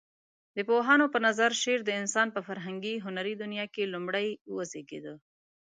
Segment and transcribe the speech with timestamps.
[0.55, 5.13] د پوهانو په نظر شعر د انسان په فرهنګي هنري دنيا کې لومړى وزيږيده.